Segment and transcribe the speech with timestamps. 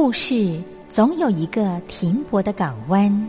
[0.00, 3.28] 故事总有一个停泊的港湾。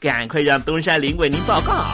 [0.00, 1.84] 赶快让东山林为您报告。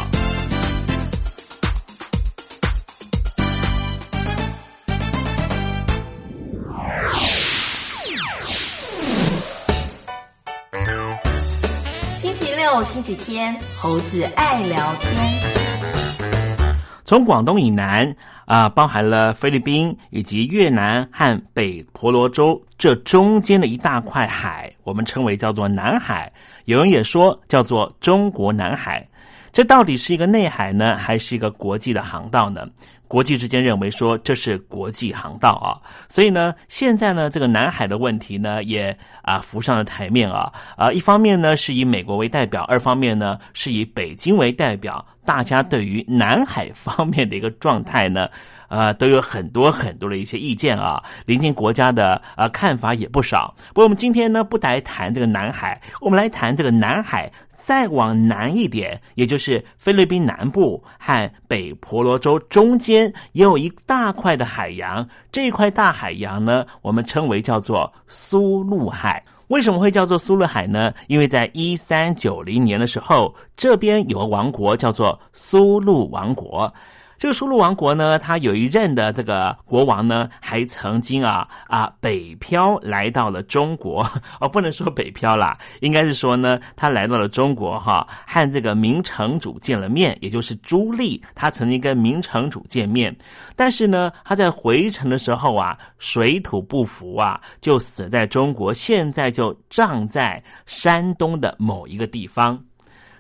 [12.15, 15.13] 星期六、星期天，猴子爱聊天。
[17.05, 26.33] 从广东以南啊、包含了菲律宾以及越南和北婆罗洲这中间的一大块海，我们称为叫做南海。
[26.67, 29.07] 有人也说叫做中国南海。
[29.53, 32.67] 这到底是一个内海呢，还是一个国际的航道呢？
[33.09, 35.79] 国际之间认为说这是国际航道啊，
[36.09, 48.29] 所以呢，现在呢这个南海的问题呢也啊浮上了台面啊啊，一方面呢是以美国为代表，二方面呢是以北京为代表，大家对于南海方面的一个状态呢。
[48.69, 53.55] 呃，都有很多很多的一些意见啊，邻近国家的呃看法也不少。
[53.69, 65.07] 不过我们今天呢，不来谈这个南海，我们来谈这个南海再往南一点，也就是菲律宾南部和北婆罗洲中间也有一大块的海洋。
[65.31, 69.25] 这一块大海洋呢，我们称为叫做苏禄海。
[69.49, 70.93] 为什么会叫做苏禄海呢？
[71.07, 76.73] 因为在一三九零年的时候，这边有个王国叫做苏禄王国。
[77.19, 84.07] 这个苏禄王国呢，他有一任的这个国王呢，还曾经啊啊北漂来到了中国。
[84.39, 93.17] 哦，不能说北漂啦，应该是说呢，他来到了中国哈，和这个明城主见了面，也就是朱棣，他曾经跟明城主见面，
[93.57, 102.63] 但是呢，他在回城的时候啊，水土不服啊，就死在中国，现在就葬在山东的某一个地方，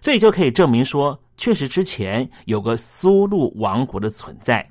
[0.02, 1.18] 这也就可以证明说。
[1.36, 4.66] 确实，之前有个苏禄王国的存在，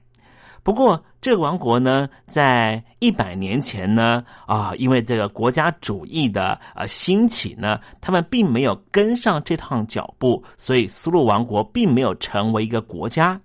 [0.63, 13.39] 不过这个王国呢，在一百年前呢，啊，因为这个国家主义的呃兴起呢，他们并没有跟上这趟脚步，所以苏禄王国并没有成为一个国家。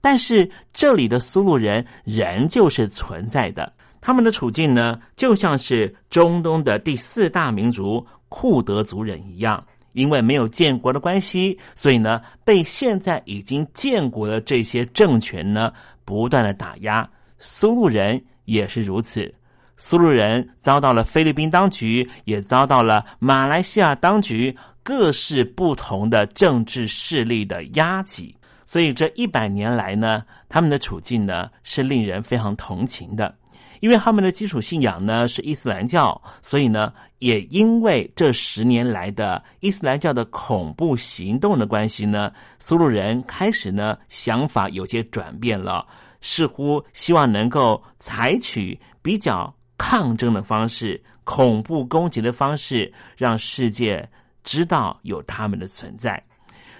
[0.00, 9.64] 但是这里的苏禄人仍旧是存在的，他们的处境呢，就像是中东的第四大民族库德族人一样。
[9.96, 15.72] 因为没有建国的关系，所以呢，被现在已经建国的这些政权呢，
[16.04, 17.08] 不断的打压。
[17.38, 19.34] 苏禄人也是如此，
[19.78, 28.36] 苏禄人遭到了菲律宾当局，也遭到了马来西亚当局各式不同的政治势力的压挤。
[28.66, 33.34] 所以这一百年来呢，他们的处境呢，是令人非常同情的。
[33.80, 45.86] 因为他们的基础信仰呢是伊斯兰教，所以呢，也因为这十年来的伊斯兰教的恐怖行动的关系呢，苏鲁人开始呢想法有些转变了，
[46.20, 54.08] 似乎希望能够采取比较抗争的方式、恐怖攻击的方式，让世界
[54.42, 56.22] 知道有他们的存在。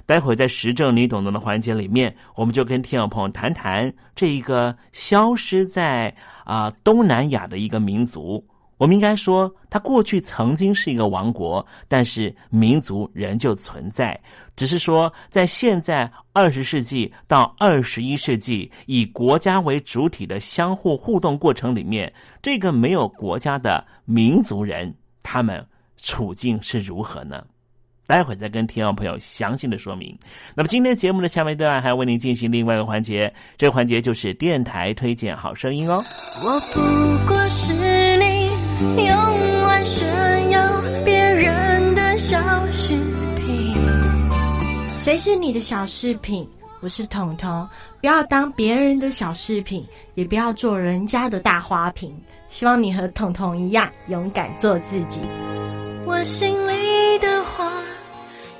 [0.06, 6.14] 待会在时政你懂得的环节里面，我们就跟听众朋友谈谈这一个消失在
[6.44, 8.42] 啊东南亚的一个民族。
[8.78, 14.20] 我们应该说，它过去曾经是一个王国，但是民族仍旧存在。
[14.54, 22.12] 只是说，在现在二十世纪到二十一世纪，以国家为主体的相互互动过程里面，
[22.42, 25.66] 这个没有国家的民族人，他们
[25.96, 27.42] 处境是如何呢？
[28.06, 30.16] 待会再跟听众朋友详细的说明。
[30.54, 36.02] 那么今天节目的下面段还要为您进行另外一个环节，这个环节就是电台推荐好声音哦。
[36.42, 37.72] 我不过是
[38.78, 42.38] 你用来炫耀别人的小
[42.72, 42.92] 饰
[43.36, 43.74] 品。
[45.02, 46.48] 谁是你的小饰品？
[46.80, 47.66] 我是彤彤，
[48.00, 49.84] 不要当别人的小饰品，
[50.14, 52.14] 也不要做人家的大花瓶。
[52.48, 55.20] 希望你和彤彤一样，勇敢做自己。
[56.04, 57.15] 我心里。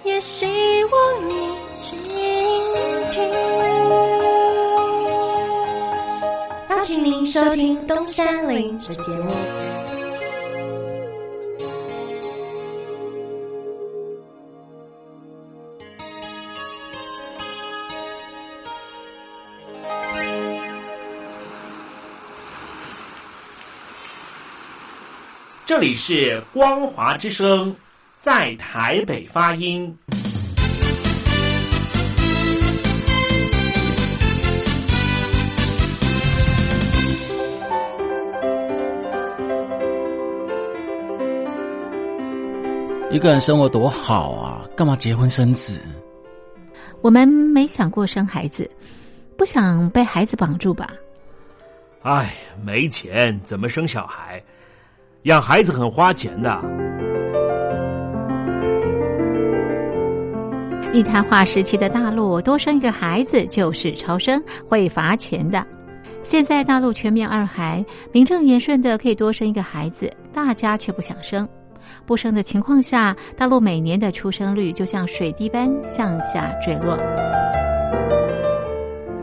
[0.07, 0.47] 也希
[0.85, 1.35] 望你
[1.83, 3.21] 倾听。
[6.71, 9.33] 邀请您收听东山林的节目。
[25.67, 27.75] 这里是光华之声。
[28.17, 29.97] 在台北发音。
[43.11, 45.81] 一个人生活多好啊，干嘛结婚生子？
[47.03, 48.69] 我们没想过生孩子，
[49.39, 50.91] 不想被孩子绑住吧？
[52.03, 54.43] 哎，没钱怎么生小孩？
[55.23, 56.86] 养孩子很花钱的。
[60.97, 65.63] 一胎化时期的大陆，多生一个孩子就是超生，会罚钱的。
[66.23, 71.47] 现在大陆全面二孩，名正言顺的可以多生一个孩子，大家却不想生。
[72.07, 76.97] 不生的情况下，大陆每年的出生率就像水滴般向下坠落。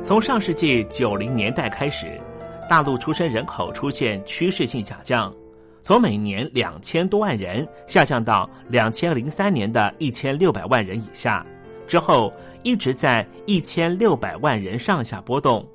[0.04, 2.22] 从上世纪九零年代开始，
[2.70, 5.34] 大陆出生人口出现趋势性下降，
[5.82, 11.44] 从每年两千多万人下降到两千零三年的一千六百万人以下，
[11.88, 12.32] 之后
[12.64, 15.68] 一直在一千六百万人上下波动，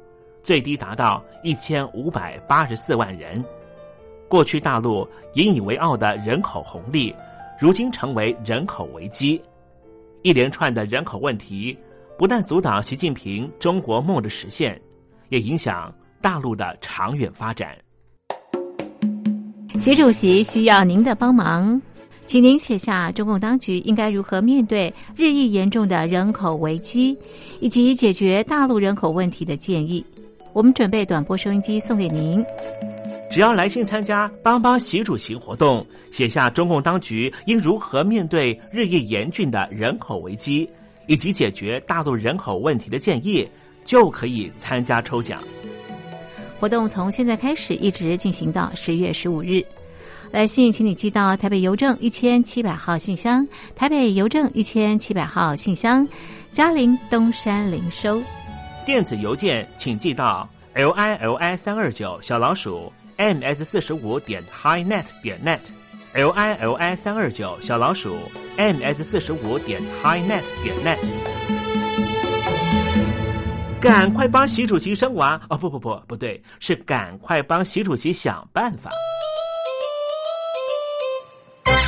[0.42, 3.44] 最低达到一千五百八十四万人。
[4.28, 7.14] 过去大陆引以为傲的人口红利，
[7.58, 9.40] 如今成为人口危机。
[10.22, 11.78] 一连串的人口问题，
[12.18, 14.78] 不但阻挡习近平中国梦的实现，
[15.28, 17.76] 也影响大陆的长远发展。
[19.78, 21.80] 习主席需要您的帮忙，
[22.28, 27.16] 请您写下中共当局应该如何面对日益严重的人口危机，
[27.58, 30.04] 以及解决大陆人口问题的建议。
[30.52, 32.44] 我们准备短波收音机送给您。
[33.30, 40.68] 只要来信参加“帮帮习主席”活动，写下中共当局应如何面对日益严峻的人口危机，
[41.06, 43.48] 以及解决大陆人口问题的建议，
[43.84, 45.42] 就可以参加抽奖。
[46.60, 49.64] 活动从现在开始一直进行到十月十五日。
[50.30, 56.06] 来信，请你寄到台北邮政一千七百号信箱，台北邮政一千七百号信箱，
[56.52, 58.22] 嘉陵东山零收。
[58.86, 62.92] 电子邮件请寄到 l i l i 三二九小老鼠。
[63.20, 68.16] ms 四十五点 highnet 点 net，l i l i 三二九小老鼠
[68.56, 70.98] ms 四十五点 highnet 点 net，
[73.80, 75.58] 赶快帮习主席生娃哦！
[75.58, 78.88] 不不不，不对，是赶快帮习主席想办法。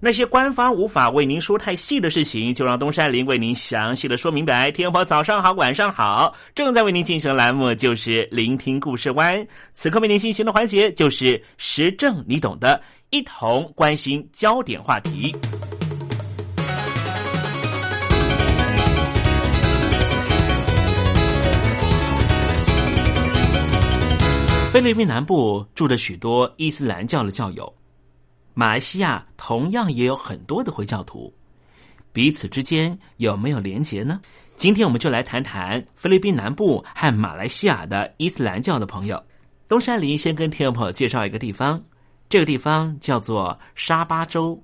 [0.00, 4.70] 那些官方无法为您说太细的事情，就让东山林为您详细的说明白。
[4.70, 9.44] 天婆早上好，晚上好，正在为您进行的栏目就是聆听故事湾。
[9.72, 15.34] 此刻为您进行的环节就是时政，你懂的，一同关心焦点话题。
[24.70, 27.72] 菲律宾南部住着许多伊斯兰教的教友，
[28.58, 31.32] 马来西亚同样也有很多的回教徒，
[32.12, 34.20] 彼此之间有没有连结呢？
[34.56, 39.24] 今天我们就来谈谈菲律宾南部和马来西亚的伊斯兰教的朋友。
[39.68, 41.84] 东山林先跟听众朋友介绍一个地方，
[42.28, 44.60] 这个地方叫做沙巴州，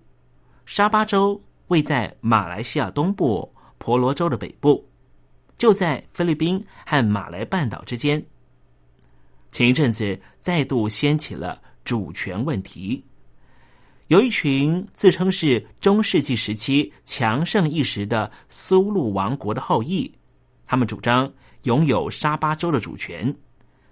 [0.67, 4.85] 沙巴州位在马来西亚东部婆罗洲的北部，
[5.57, 8.21] 就在菲律宾和马来半岛之间。
[9.53, 13.05] 前一阵子再度掀起了主权问题。
[14.14, 20.09] 有一群自称是中世纪时期强盛一时的苏禄王国的后裔，
[20.64, 21.33] 他们主张
[21.64, 23.35] 拥有沙巴州的主权，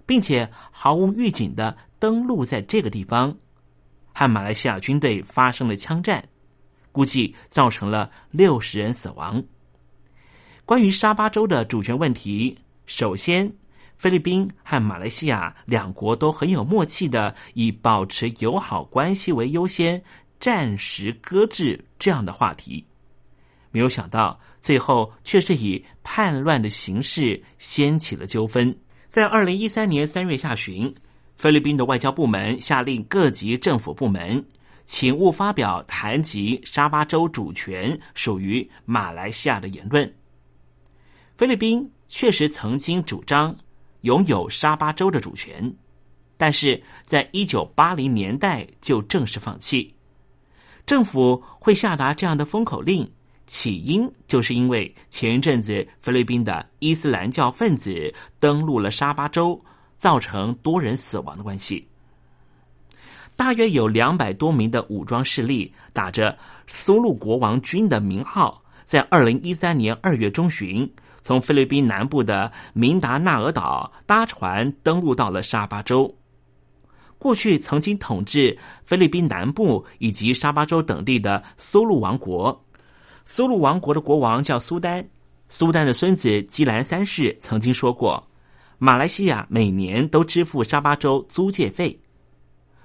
[0.05, 3.37] 并且毫无预警的登陆在这个地方，
[4.13, 6.25] 和马来西亚军队发生了枪战，
[6.93, 9.43] 估计造成了六十人死亡。
[10.63, 13.53] 关于沙巴州的主权问题，首先，
[14.03, 20.03] 菲律宾和马来西亚两国都很有默契的以保持友好关系为优先，
[20.41, 22.85] 暂时搁置这样的话题。
[23.71, 28.77] 没有想到，最后却是以叛乱的形式掀起了纠纷。
[29.07, 30.93] 在二零一三年三月下旬，
[31.37, 34.45] 菲律宾的外交部门下令各级政府部门，
[34.83, 40.13] 请勿发表谈及沙巴州主权属于马来西亚的言论。
[41.37, 43.55] 菲律宾确实曾经主张
[44.03, 45.73] 拥有沙巴州的主权，
[46.37, 49.93] 但是在一九八零年代就正式放弃。
[50.85, 53.09] 政府会下达这样的封口令，
[53.47, 59.63] 起因就是因为前一阵子菲律宾的伊斯兰教分子登陆了沙巴州，
[59.95, 61.87] 造成多人死亡的关系。
[63.37, 70.93] 大约有两百多名的武装势力打着苏禄国王军的名号，在二零一三年二月中旬。
[71.23, 76.13] 从菲律宾南部的明达纳尔岛搭船登陆到了沙巴州。
[77.17, 82.65] 过去曾经统治菲律宾南部以及沙巴州等地的苏禄王国，
[83.25, 85.07] 苏禄王国的国王叫苏丹。
[85.47, 88.27] 苏丹的孙子基兰三世曾经说过，
[88.77, 91.97] 马来西亚每年都支付沙巴州租借费，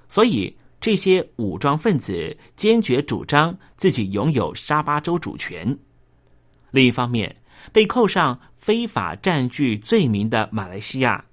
[0.07, 5.77] 所以这些武装分子坚决主张自己拥有沙巴州主权。
[6.71, 7.35] 另一方面。
[7.71, 11.23] 被扣上非法占据罪名的马来西亚，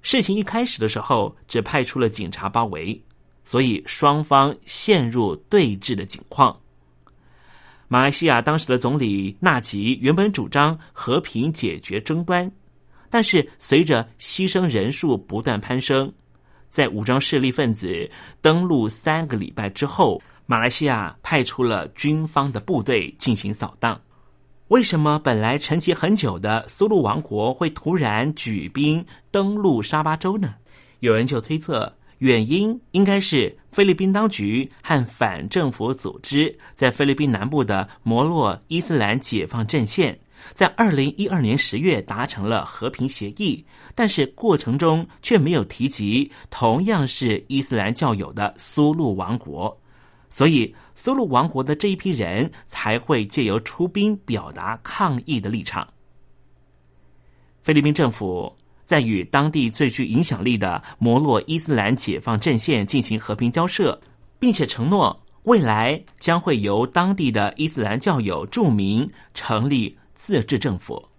[0.00, 3.02] 事情一开始的时候只派出了警察包围，
[3.44, 6.58] 所以双方陷入对峙的境况。
[7.88, 12.50] 马来西亚当时的总理纳吉原本主张和平解决争端，
[13.10, 16.10] 但是随着牺牲人数不断攀升，
[16.70, 24.00] 在武装势力分子登陆三个礼拜之后，马来西亚派出了军方的部队进行扫荡。
[24.72, 30.54] 为什么本来沉寂很久的苏禄王国会突然举兵登陆沙巴州呢？
[31.00, 40.18] 有人就推测，原因应该是菲律宾当局和反政府组织在菲律宾南部的摩洛伊斯兰解放阵线
[40.54, 43.62] 在二零一二年十月达成了和平协议，
[43.94, 49.78] 但是过程中却没有提及同样是伊斯兰教友的苏禄王国。
[50.34, 55.86] 所以，苏禄王国的这一批人才会借由出兵表达抗议的立场。
[57.62, 64.00] 菲律宾政府在与当地最具影响力的摩洛伊斯兰解放阵线进行和平交涉，
[64.38, 71.10] 并且承诺未来将会由当地的伊斯兰教友著名成立自治政府。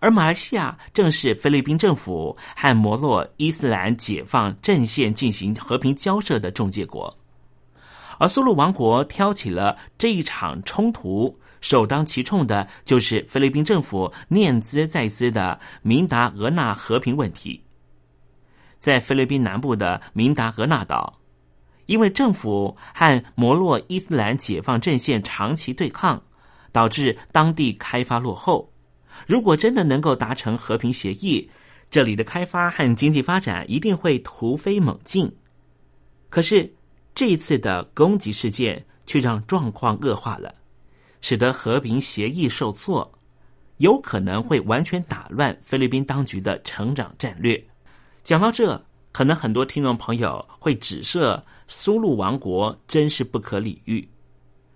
[0.00, 7.14] 而马来西亚正是菲律宾政府和摩洛伊斯兰解放阵线进行和平交涉的中介国。
[8.18, 17.62] 而苏禄王国挑起了这一场冲突，首当其冲的就是菲律宾政府念兹在兹的明达俄纳和平问题。
[18.78, 21.18] 在菲律宾南部的明达俄纳岛，
[21.86, 26.22] 因为政府和摩洛伊斯兰解放阵线长期对抗，
[26.70, 28.70] 导致当地开发落后。
[29.26, 31.50] 如果真的能够达成和平协议，
[31.90, 35.34] 这里的开发和经济发展一定会突飞猛进。
[36.30, 36.74] 可是。
[37.14, 40.52] 这一次的攻击事件却让状况恶化了，
[41.20, 43.08] 使得和平协议受挫，
[43.76, 47.64] 有可能会完全打乱菲律宾当局的成长战略。
[48.24, 54.08] 讲到这，可能很多听众朋友会指涉苏禄王国真是不可理喻。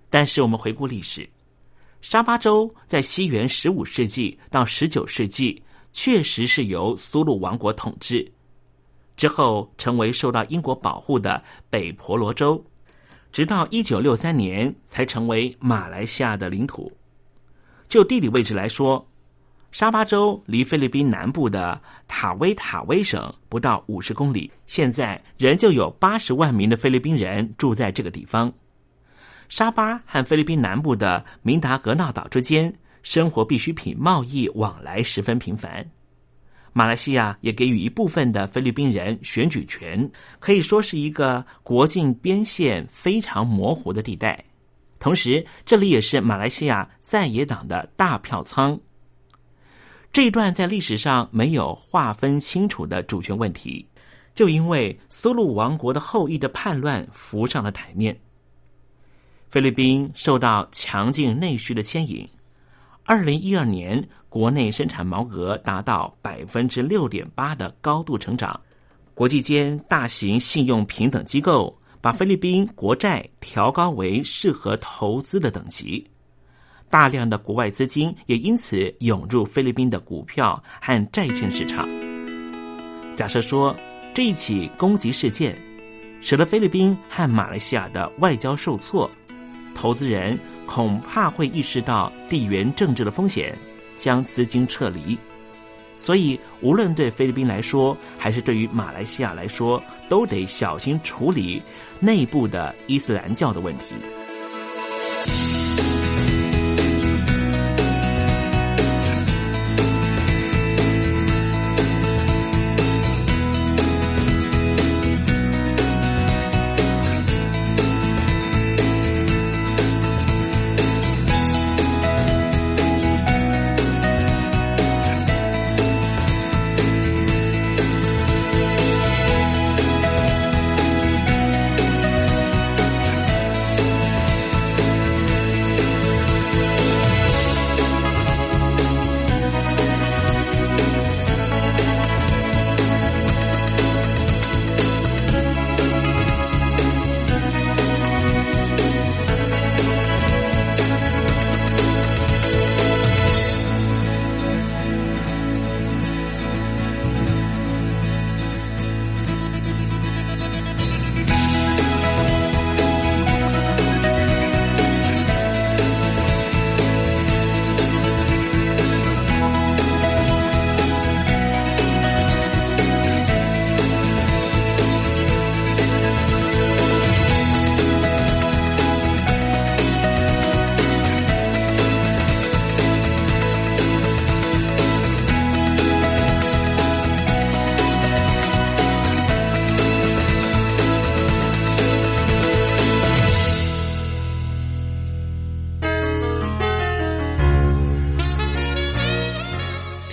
[0.09, 1.29] 但是我们回顾历史，
[2.03, 5.61] 沙巴州在西元十五世纪到十九世纪
[5.93, 8.31] 确实是由苏禄王国统治。
[9.19, 12.65] 之后成为受到英国保护的北婆罗洲，
[13.33, 16.91] 直到一九六三年才成为马来西亚的领土。
[17.89, 19.07] 就地理位置来说，
[19.73, 28.53] 沙巴州离菲律宾南部的塔威塔威省不到五十公里，现在仍旧有八十万名的菲律宾人住在这个地方。
[29.49, 35.91] 沙巴和菲律宾南部的明达格纳岛之间，生活必需品贸易往来十分频繁。
[36.73, 44.45] 马来西亚也给予一部分的菲律宾人选举权，可以说是一个国境边线非常模糊的地带。
[45.01, 48.79] 同时，这里也是马来西亚在野党的大票仓。
[50.13, 53.87] 这一段在历史上没有划分清楚的主权问题，
[54.35, 58.19] 就因为苏禄王国的后裔的叛乱浮上了台面。
[59.51, 62.29] 菲律宾受到强劲内需的牵引，
[63.09, 68.61] 二零一二年国内生产毛额达到百分之六点八的高度成长。
[69.15, 76.07] 国际间大型信用平等机构把菲律宾国债调高为适合投资的等级，
[76.91, 81.89] 大量的国外资金也因此涌入菲律宾的股票和债券市场。
[83.17, 83.75] 假设说
[84.13, 85.59] 这一起攻击事件
[86.21, 89.11] 使得菲律宾和马来西亚的外交受挫，
[89.75, 93.57] 投资人恐怕会意识到地缘政治的风险，
[93.97, 95.19] 将资金撤离。
[95.99, 101.61] 所以，无论对菲律宾来说，还是对于马来西亚来说，都得小心处理
[101.99, 103.95] 内部的伊斯兰教的问题。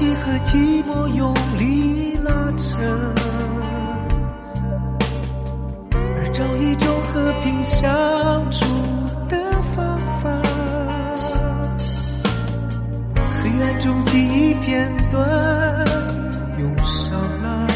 [0.00, 2.78] 你和寂寞用力拉扯
[5.92, 8.64] 而找一种和平相处
[9.28, 9.36] 的
[9.76, 10.42] 方法
[13.42, 15.20] 黑暗中记忆片段
[16.58, 17.66] 涌上来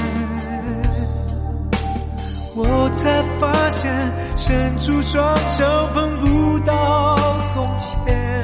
[2.57, 8.44] 我才发现伸出双手碰不到从前。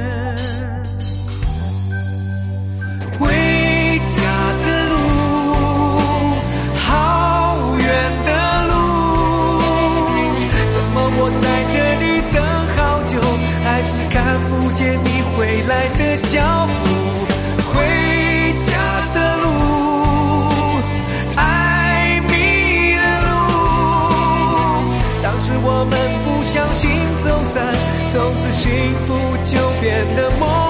[15.70, 16.88] 来的脚步，
[17.72, 17.78] 回
[18.66, 18.72] 家
[19.14, 19.46] 的路，
[21.37, 22.33] 爱迷
[22.96, 23.30] 了路。
[25.22, 27.62] 当时我们不小心走散，
[28.09, 28.68] 从此幸
[29.06, 30.69] 福就变得模糊。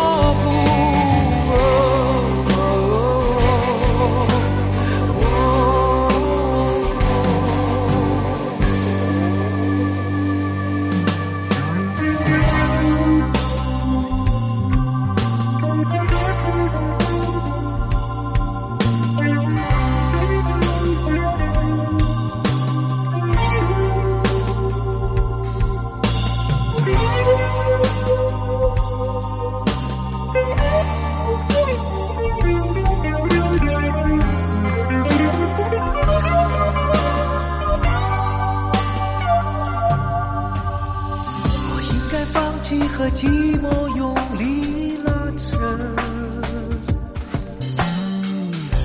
[42.78, 43.26] 和寂
[43.60, 45.58] 寞用力拉扯，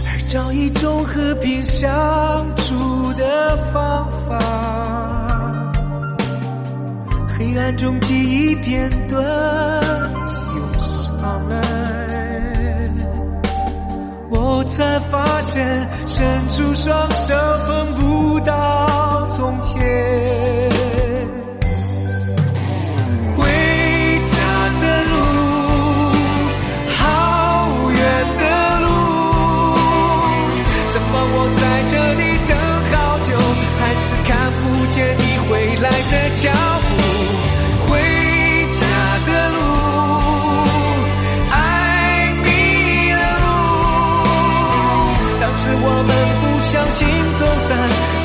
[0.08, 1.86] 而找一种和平相
[2.56, 4.40] 处的方法。
[7.38, 9.22] 黑暗中记忆片段
[10.56, 11.56] 涌上来，
[14.30, 17.34] 我才发现伸出双手
[17.68, 20.75] 碰不到从前。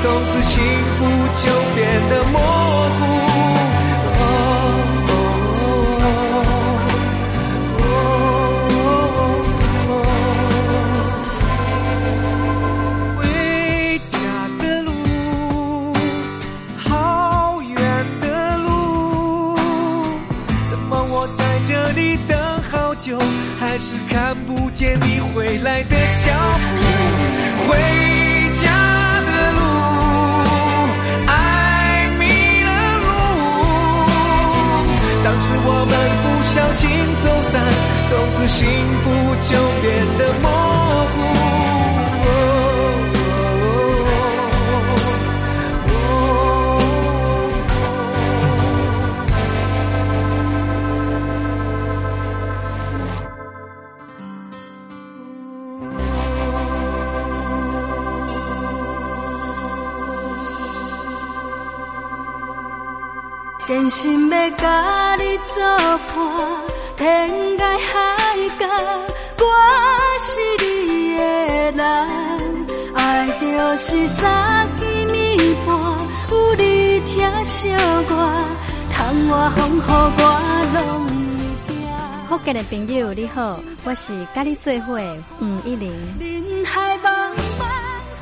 [0.03, 0.63] 从此幸
[0.97, 1.05] 福
[1.45, 3.01] 就变得模糊。
[13.19, 13.23] 回
[14.11, 14.17] 家
[14.59, 14.91] 的路，
[16.79, 17.77] 好远
[18.23, 19.55] 的路，
[20.71, 22.39] 怎么我在这里等
[22.71, 23.19] 好久，
[23.59, 26.60] 还是看不见你回来的脚步？
[36.81, 36.88] 心
[37.23, 37.53] 走散，
[38.07, 38.66] 从此幸
[39.03, 39.07] 福
[39.43, 39.51] 就
[39.83, 40.49] 变得模
[41.11, 41.14] 糊。
[63.69, 65.55] 坚心要甲你作
[66.12, 66.60] 伴，
[67.01, 67.89] 天涯海
[68.59, 68.67] 角，
[69.39, 69.45] 我
[70.21, 70.29] 是
[70.63, 71.19] 你的
[71.73, 71.81] 人。
[72.95, 72.99] 爱
[73.41, 73.47] 就
[73.79, 75.17] 是三更暝
[75.65, 75.67] 半，
[76.31, 77.09] 有你疼
[77.47, 78.13] 惜我，
[78.93, 78.95] 窗
[79.29, 80.23] 外风雨我
[80.75, 80.79] 拢
[81.67, 81.75] 会惊。
[82.29, 85.91] 福建的朋友你好，我是甲你做伙的吴一玲。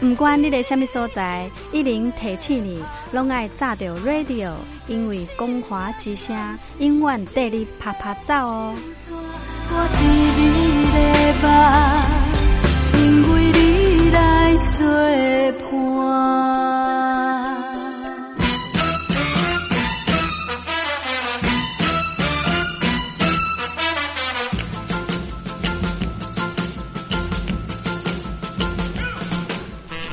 [0.01, 0.09] 茫茫。
[0.11, 2.83] 不管你在什么所在，一零提起你，
[3.13, 4.53] 拢爱炸着 radio，
[4.87, 6.37] 因为光华之声
[6.79, 8.75] 永远带你啪啪走哦。
[9.71, 10.05] 我知
[10.39, 10.43] 你
[10.95, 10.99] 的
[11.43, 11.51] 梦，
[13.03, 13.61] 因为你
[14.11, 14.81] 来作
[15.71, 16.58] 伴。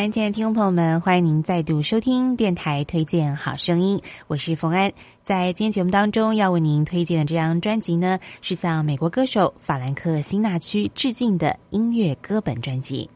[0.00, 4.90] 安，亲爱的听众朋友们，欢迎您再度收听电台推荐好声音，我是冯安。
[5.24, 13.10] 在今天节目当中，要为您推荐的这张专辑呢，是向美国歌手法兰克辛纳屈致敬的音乐歌本专辑。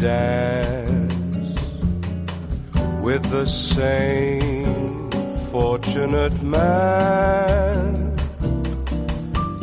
[0.00, 1.54] Dance
[3.02, 5.10] with the same
[5.50, 8.16] fortunate man?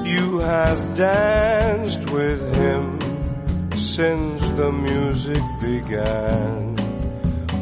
[0.04, 3.00] You have danced with him
[3.78, 6.76] since the music began.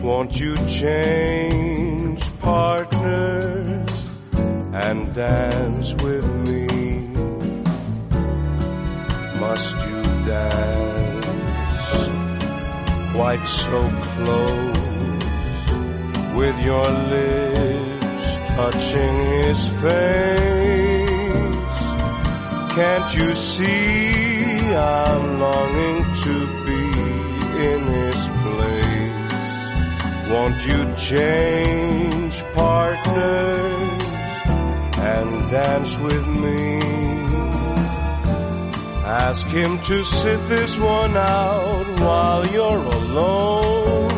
[0.01, 4.09] Won't you change partners
[4.73, 6.67] and dance with me?
[9.39, 11.12] Must you dance
[13.13, 14.77] quite so close
[16.35, 20.63] with your lips touching his face?
[22.73, 26.83] Can't you see I'm longing to be
[27.69, 29.61] in his place?
[30.31, 34.03] Won't you change partners
[34.97, 37.12] and dance with me?
[39.13, 44.11] Ask him to sit this one out while you're alone.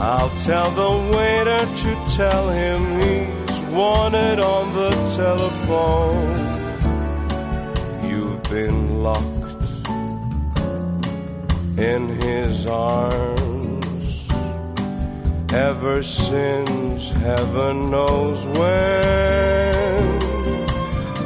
[0.00, 6.36] I'll tell the waiter to tell him he's wanted on the telephone.
[8.08, 9.62] You've been locked
[11.78, 14.28] in his arms
[15.52, 19.73] ever since heaven knows when.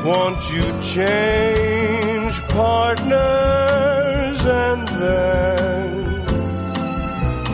[0.04, 6.04] Won't you change partners and then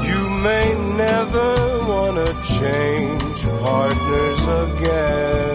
[0.04, 5.53] you may never want to change partners again.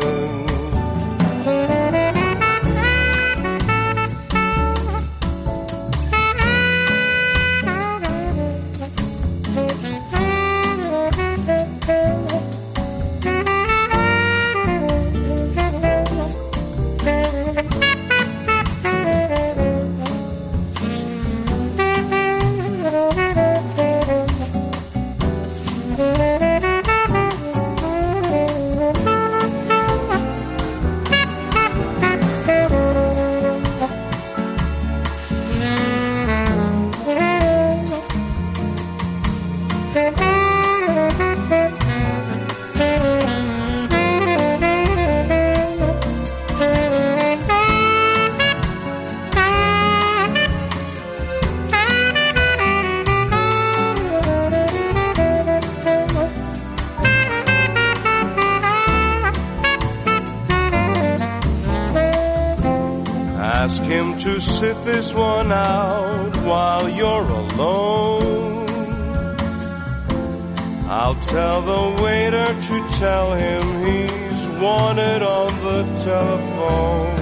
[72.59, 77.15] Won't you tell him he's wanted on the telephone?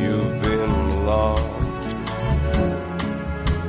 [0.00, 1.86] You've been locked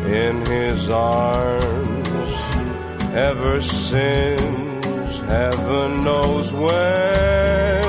[0.06, 2.34] in his arms
[3.16, 7.84] ever since heaven knows when.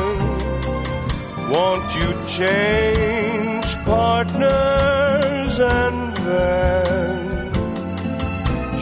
[1.50, 7.52] Won't you change partners and then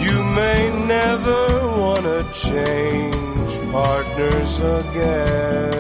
[0.05, 1.47] you may never
[1.81, 3.14] wanna change
[3.75, 5.74] partners again.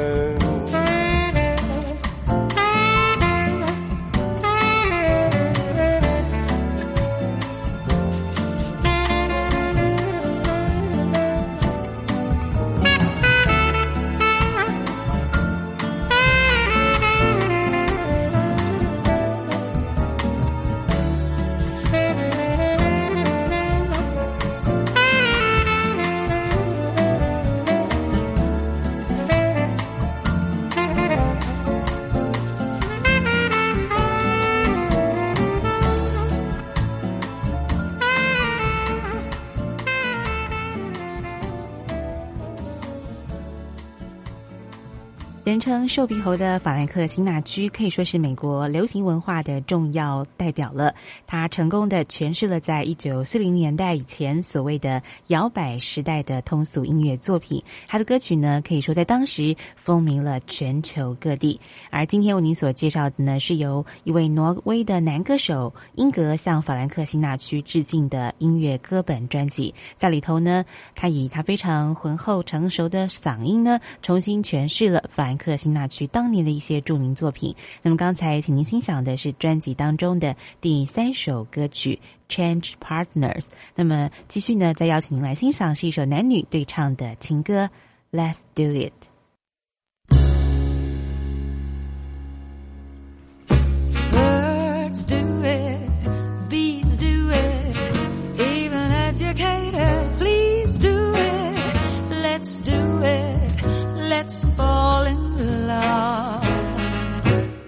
[45.65, 50.95] 称“瘦鼻猴”的法兰克辛纳区可以说是美国流行文化的重要代表了。
[51.27, 57.63] 他成功的诠释了在一九四零年代以前所谓的摇摆时代的通俗音乐作品。
[57.87, 61.59] 他的歌曲呢，可以说在当时风靡了全球各地。
[61.89, 69.75] 而今天为您所介绍的呢，是由一位挪威的男歌手英格向法兰克辛纳区致敬的音乐歌本专辑。
[69.97, 70.63] 在里头呢，
[70.95, 77.55] 他以他非常浑厚成熟的嗓音呢，重新诠释了法兰克辛纳区当年的一些著名作品。
[77.83, 81.99] 那么刚才请您欣赏的是专辑当中的第三首歌曲
[82.35, 83.41] 《Change Partners》。
[83.75, 87.65] 那么继续呢，再邀请您来欣赏是一首男女对唱的情歌
[88.13, 88.93] 《Let's Do It》。
[104.15, 105.23] Let's fall in
[105.67, 106.47] love.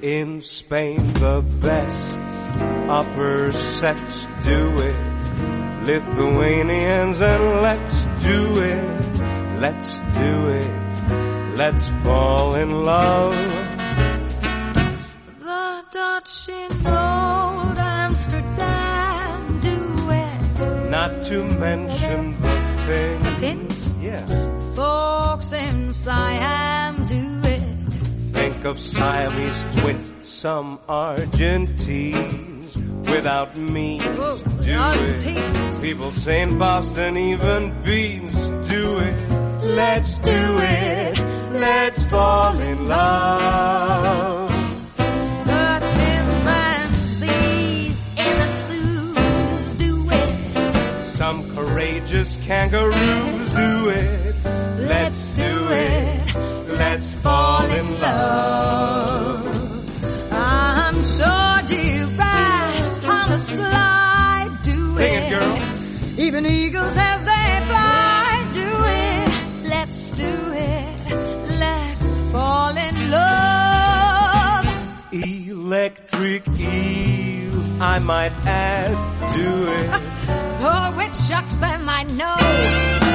[0.03, 2.21] In Spain, the best
[3.01, 4.99] upper sex do it.
[5.91, 7.97] Lithuanians, and let's
[8.31, 8.41] do
[8.73, 8.85] it.
[9.65, 9.91] Let's
[10.23, 10.33] do
[10.63, 10.73] it.
[11.63, 13.37] Let's fall in love.
[15.47, 15.67] The
[15.99, 19.79] Dutch in old Amsterdam do
[20.25, 20.91] it.
[20.91, 21.37] Not to
[21.67, 22.55] mention the
[22.87, 23.41] Finns.
[23.41, 23.95] Finns?
[24.01, 24.46] Yeah.
[25.51, 27.63] Folks I am do it.
[28.33, 35.81] Think of Siamese twins, some Argentines without means do it.
[35.83, 39.31] People say in Boston even beans do it.
[39.63, 41.19] Let's do it.
[41.53, 44.51] Let's fall in love.
[44.97, 45.81] The
[47.15, 51.05] chimpanzees in the zoos do it.
[51.05, 54.26] Some courageous kangaroos do it.
[54.89, 56.35] Let's do it.
[56.79, 59.47] Let's fall in love.
[60.33, 65.23] I'm sure giraffes on the slide do Sing it.
[65.25, 66.21] it, girl.
[66.21, 69.69] Even eagles as they fly do it.
[69.69, 71.11] Let's do it.
[71.59, 74.67] Let's fall in love.
[75.13, 80.13] Electric eels, I might add, do it.
[80.69, 83.06] Oh, which shucks them I know.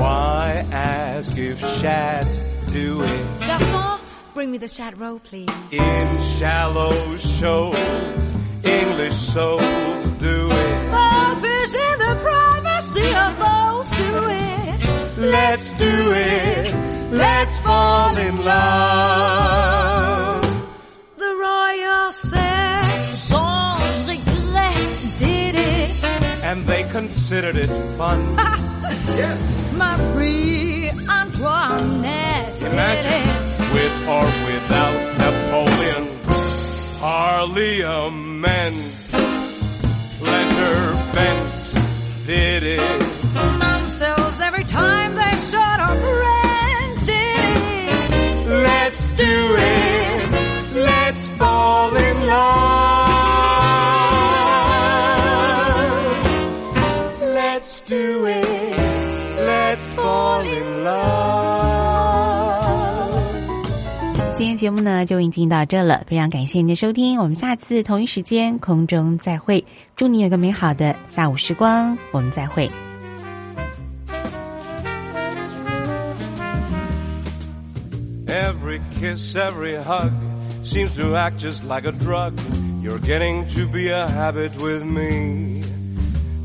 [0.00, 2.26] Why ask if shad
[2.68, 3.20] do it?
[3.40, 4.00] Garçon,
[4.32, 5.50] bring me the shad roll, please.
[5.70, 8.34] In shallow shoals,
[8.64, 10.90] English souls do it.
[10.96, 15.18] The fish in the privacy of boats do it.
[15.18, 16.74] Let's do it.
[17.12, 20.42] Let's fall in love.
[21.18, 22.59] The Royal Saisons
[26.50, 28.34] And they considered it fun.
[29.06, 29.72] yes.
[29.74, 33.72] Marie Antoinette did Imagine it.
[33.72, 36.04] with or without Napoleon,
[36.98, 38.76] Parliament,
[40.18, 43.00] pleasure bent did it.
[43.32, 47.58] Themselves every time they shot a friend did
[47.92, 48.46] it.
[48.48, 49.79] Let's do it.
[64.32, 69.62] 今天节目呢就已经到这了，非常感谢您的收听，我们下次同一时间空中再会，
[69.96, 72.70] 祝你有个美好的下午时光，我们再会。
[78.26, 80.10] Every kiss, every hug
[80.64, 82.32] seems to act just like a drug.
[82.82, 85.62] You're getting to be a habit with me.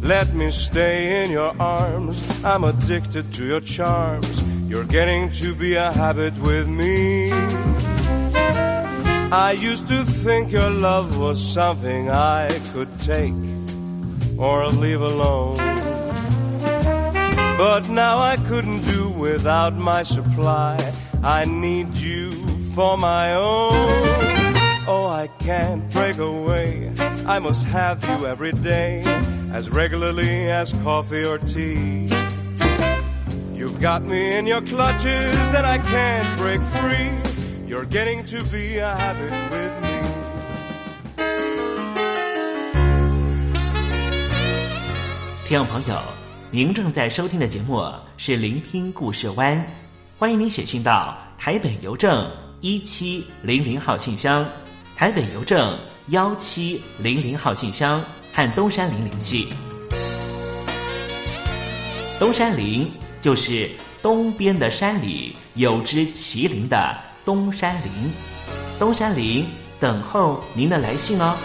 [0.05, 2.21] Let me stay in your arms.
[2.43, 4.43] I'm addicted to your charms.
[4.69, 7.31] You're getting to be a habit with me.
[9.31, 13.33] I used to think your love was something I could take
[14.37, 15.57] or leave alone.
[17.57, 20.77] But now I couldn't do without my supply.
[21.23, 22.31] I need you
[22.75, 23.73] for my own.
[24.87, 26.93] Oh, I can't break away.
[27.25, 29.01] I must have you every day,
[29.55, 32.09] as regularly as coffee or tea.
[33.53, 37.09] You've got me in your clutches and I can't break free.
[37.65, 39.95] You're getting to be a habit with me.
[45.45, 46.01] 听众朋友，
[46.51, 47.81] 您正在收听的节目
[48.17, 49.57] 是《聆听故事湾》，
[50.19, 52.29] 欢迎您写信到台北邮政
[52.59, 54.45] 一七零零号信箱，
[54.97, 55.77] 台北邮政
[56.07, 59.49] 幺七零零号信箱和东山林联系。
[62.17, 62.89] 东山林
[63.19, 63.69] 就是
[64.01, 67.91] 东边的山里有只麒麟的东山林，
[68.79, 69.45] 东山林
[69.81, 71.35] 等候您的来信哦。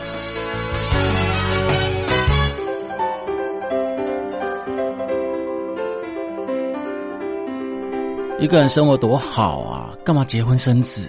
[8.38, 11.08] 一个人生活多好啊，干嘛结婚生子？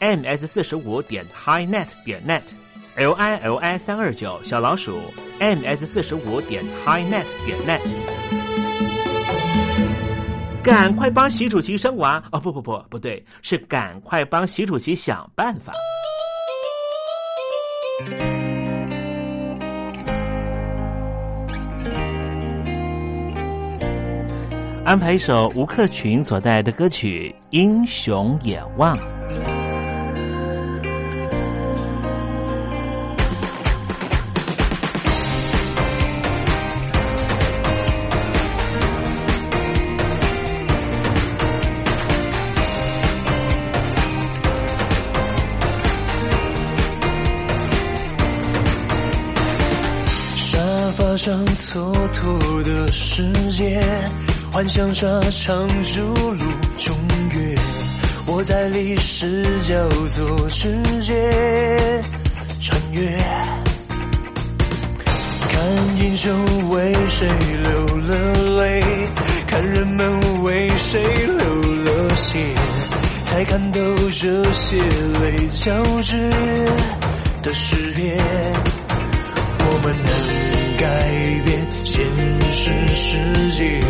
[0.00, 5.00] Ms 四十五点 highnet 点 net，l i l i 三二九小老鼠
[5.40, 7.80] ms 四十五点 highnet 点 net，
[10.62, 12.40] 赶快帮习主席生娃哦！
[12.40, 15.72] 不不不，不对，是赶快帮习主席想办法。
[24.84, 28.96] 安排一首吴克群所带来的歌曲《英雄眼望》。
[51.26, 53.82] 上蹉跎的时间，
[54.52, 56.44] 幻想沙场如路
[56.76, 56.96] 中
[57.32, 57.58] 月，
[58.28, 60.70] 我在历史交错之
[61.00, 61.16] 间
[62.60, 63.18] 穿越，
[65.48, 67.26] 看英雄为谁
[67.60, 68.80] 流了泪，
[69.48, 71.44] 看人们为谁流
[71.82, 72.38] 了血，
[73.24, 73.80] 才看到
[74.14, 76.30] 这些泪交织
[77.42, 78.16] 的誓言，
[79.58, 80.25] 我们能。
[80.78, 80.86] 改
[81.44, 82.02] 变现
[82.52, 83.16] 实世
[83.52, 83.80] 界，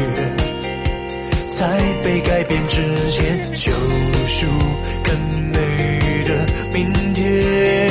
[1.49, 1.67] 在
[2.05, 2.81] 被改变之
[3.11, 3.73] 前，救
[4.29, 4.47] 赎
[5.03, 5.19] 更
[5.51, 5.59] 美
[6.25, 7.86] 的明天。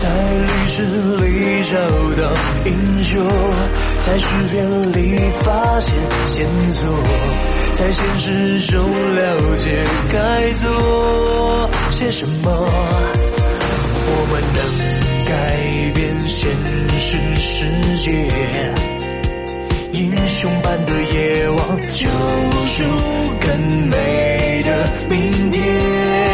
[0.00, 0.08] 在
[0.40, 0.82] 历史
[1.16, 1.24] 里
[1.64, 1.72] 找
[2.20, 2.22] 到
[2.66, 3.12] 英雄，
[4.04, 4.98] 在诗篇里
[5.42, 5.94] 发现
[6.26, 6.82] 线索，
[7.74, 8.74] 在现实中
[9.14, 12.50] 了解该做些什么。
[14.06, 14.58] 我们能
[15.26, 15.32] 改
[15.94, 16.50] 变现
[17.00, 18.10] 实世界，
[19.94, 22.08] 英雄般的夜晚，救
[22.66, 22.82] 赎
[23.40, 26.33] 更美的明天。